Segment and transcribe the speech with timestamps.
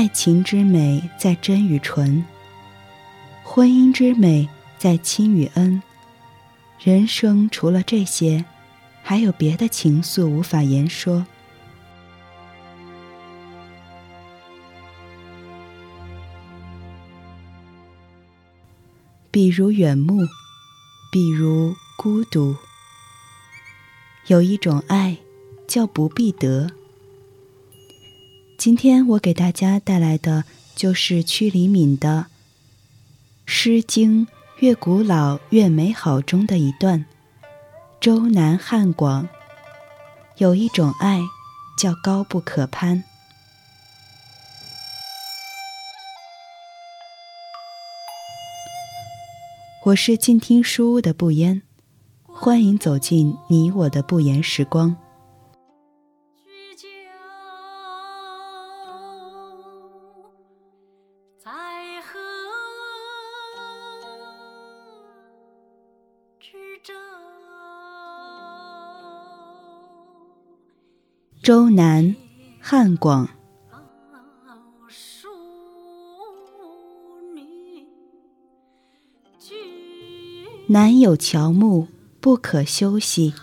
[0.00, 2.24] 爱情之美在真与纯，
[3.44, 4.48] 婚姻之美
[4.78, 5.82] 在亲与恩。
[6.82, 8.42] 人生除了这些，
[9.02, 11.26] 还有别的情愫无法言说。
[19.30, 20.22] 比如远目，
[21.12, 22.56] 比如孤独。
[24.28, 25.18] 有一种爱，
[25.68, 26.70] 叫不必得。
[28.60, 30.44] 今天我给大家带来的
[30.76, 32.26] 就是屈黎敏的
[33.46, 34.26] 《诗经》
[34.58, 37.06] 越古老越美好中的一段：
[38.02, 39.26] 周南汉广，
[40.36, 41.22] 有一种爱，
[41.78, 43.02] 叫高不可攀。
[49.86, 51.62] 我是静听书屋的不言，
[52.26, 54.94] 欢迎走进你我的不言时光。
[71.50, 72.14] 周南，
[72.60, 73.28] 汉广。
[80.68, 81.88] 南有乔木，
[82.20, 83.34] 不可休息；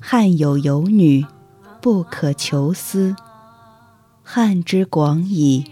[0.00, 1.26] 汉有游女，
[1.82, 3.14] 不可求思。
[4.22, 5.70] 汉之广矣，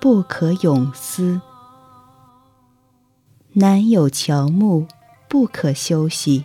[0.00, 1.42] 不可咏思。
[3.52, 4.86] 南有乔木，
[5.28, 6.44] 不可休息；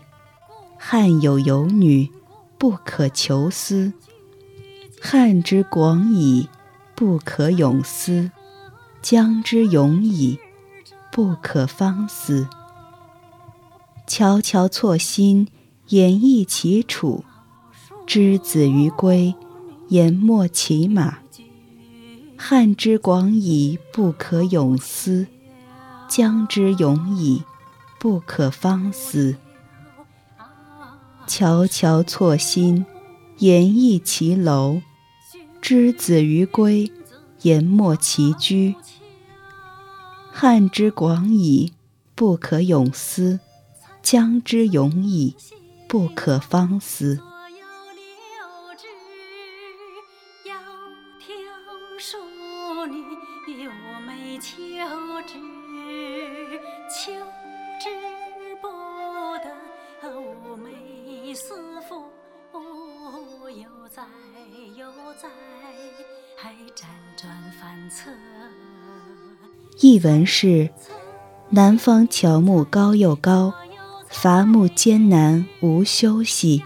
[0.78, 2.12] 汉有游女，
[2.58, 3.94] 不可求思。
[5.00, 6.50] 汉之广矣，
[6.96, 8.32] 不可泳思。
[9.02, 10.40] 江之永矣，
[11.12, 12.48] 不可方思。
[14.08, 15.48] 悄悄错心，
[15.90, 17.24] 演绎其楚；
[18.06, 19.36] 之子于归，
[19.90, 21.20] 言莫其马。
[22.36, 25.28] 汉之广矣，不可泳思；
[26.10, 27.44] 江之永矣，
[28.00, 29.38] 不可方思。
[31.28, 32.86] 悄悄错心，
[33.40, 34.82] 言意其楼；
[35.62, 36.92] 之子于归，
[37.44, 38.76] 言莫其居。
[40.32, 41.74] 汉之广矣，
[42.16, 43.40] 不可咏思。
[44.02, 45.36] 江之永矣，
[45.88, 47.20] 不可方思。
[69.80, 70.70] 译文是：
[71.50, 73.56] 南方乔木高又高。
[74.08, 76.64] 伐木艰难无休息，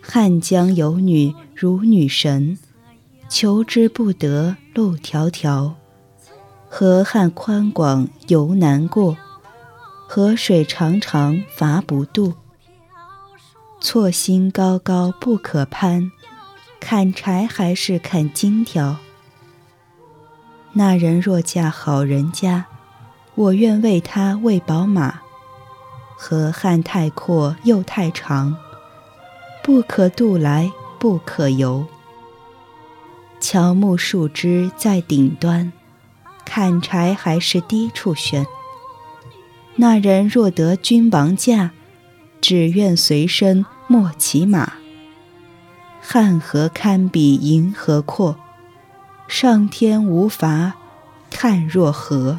[0.00, 2.56] 汉江有女如女神，
[3.28, 5.72] 求之不得路迢迢。
[6.68, 9.16] 河汉宽广犹难过，
[10.06, 12.34] 河水长长伐不渡。
[13.80, 16.10] 错心高高不可攀，
[16.88, 18.98] 砍柴还是砍荆条。
[20.74, 22.66] 那人若嫁好人家，
[23.34, 25.18] 我愿为他喂饱马。
[26.16, 28.56] 河汉太阔又太长，
[29.64, 30.70] 不可渡来，
[31.00, 31.84] 不可游。
[33.40, 35.72] 乔木树枝在顶端，
[36.44, 38.46] 砍柴还是低处悬。
[39.74, 41.72] 那人若得君王驾，
[42.40, 44.74] 只愿随身莫骑马。
[46.08, 48.36] 汉河堪比银河阔，
[49.26, 50.74] 上天无法
[51.32, 52.38] 看若何。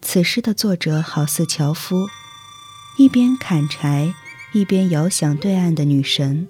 [0.00, 2.08] 此诗的作者好似樵夫，
[2.96, 4.14] 一边砍柴，
[4.52, 6.48] 一边遥想对岸的女神。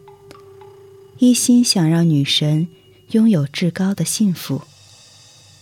[1.18, 2.68] 一心想让女神
[3.10, 4.62] 拥有至高的幸福，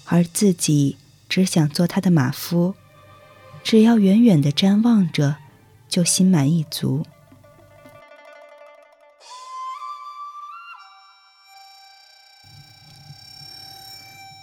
[0.05, 0.99] 而自己
[1.29, 2.75] 只想做她的马夫，
[3.65, 5.37] 只要远远的瞻望着，
[5.89, 7.07] 就心满意足。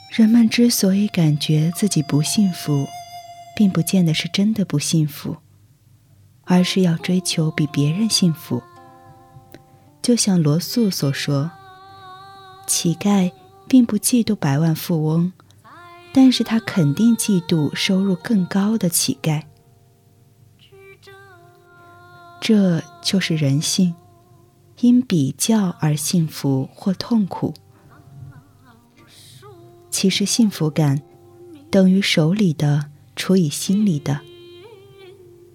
[0.09, 2.87] 人们之所以感觉自己不幸福，
[3.55, 5.37] 并不见得是真的不幸福，
[6.43, 8.61] 而是要追求比别人幸福。
[10.01, 11.51] 就像罗素所说
[12.67, 13.31] ：“乞丐
[13.67, 15.31] 并不嫉妒百万富翁，
[16.11, 19.43] 但是他肯定嫉妒收入更高的乞丐。”
[22.41, 23.95] 这就是人性，
[24.81, 27.53] 因比较而幸福或痛苦。
[29.89, 31.01] 其实幸福感
[31.71, 34.21] 等于手里的除以心里的。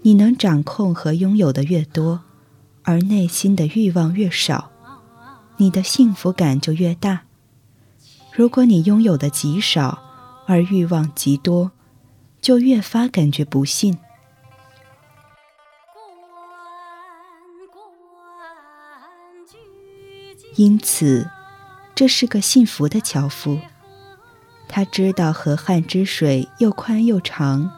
[0.02, 2.22] 你能掌控和拥有的越多，
[2.82, 4.70] 而内心的欲望越少，
[5.56, 7.22] 你的幸福感就越大。
[8.32, 10.02] 如果你拥有的极少，
[10.46, 11.72] 而欲望极多，
[12.40, 13.98] 就越发感觉不幸。
[20.54, 21.28] 因此，
[21.94, 23.58] 这是个幸福的樵夫。
[24.68, 27.72] 他知道河汉之水又宽又长，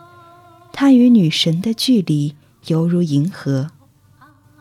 [0.73, 2.35] 他与女神的距离
[2.67, 3.71] 犹如银河。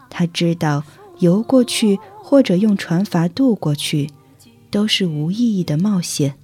[0.10, 0.84] 他知道
[1.20, 4.12] 游过去或者用船筏渡过去，
[4.72, 6.36] 都是无意义的冒险，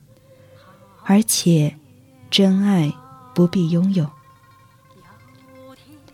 [1.04, 1.76] 而且
[2.30, 2.94] 真爱
[3.34, 4.10] 不必拥有。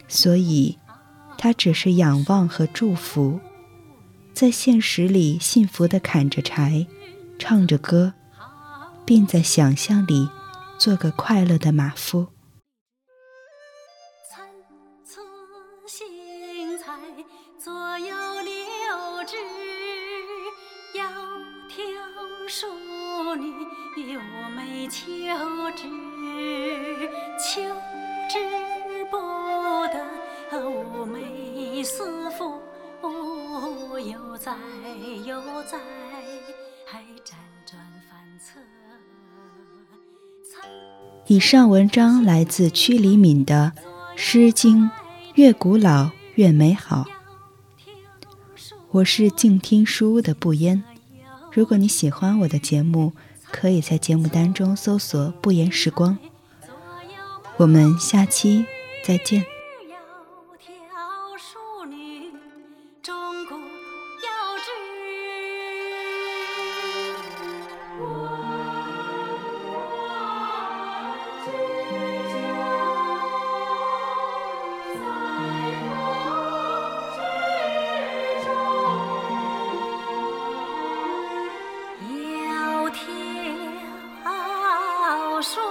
[0.08, 0.78] 所以，
[1.38, 3.40] 他只是仰望和祝福，
[4.34, 6.86] 在现实里幸福地砍着柴，
[7.40, 8.14] 唱着歌。
[9.12, 10.30] 并在想象里
[10.80, 12.30] 做个快乐的马夫。
[14.30, 14.48] 参
[15.04, 15.22] 差
[15.86, 16.98] 荇菜，
[17.60, 18.54] 左右流
[19.28, 19.36] 之，
[20.94, 21.04] 窈
[21.68, 22.66] 窕淑
[23.36, 23.54] 女，
[23.98, 24.18] 寤
[24.56, 24.96] 寐求
[25.76, 25.84] 之，
[27.38, 27.62] 求
[28.30, 28.40] 之
[29.12, 29.18] 不
[29.88, 30.00] 得，
[30.58, 32.62] 寤寐思妇，
[34.00, 34.56] 悠哉
[35.26, 35.78] 悠哉，
[41.32, 43.72] 以上文章来自屈黎敏的
[44.18, 44.84] 《诗经》，
[45.36, 47.06] 越古老越美好。
[48.90, 50.84] 我是静听书屋的不言。
[51.54, 53.14] 如果你喜欢我的节目，
[53.50, 56.18] 可以在节目单中搜索“不言时光”。
[57.56, 58.66] 我们下期
[59.08, 59.46] 再见。
[85.42, 85.71] 说。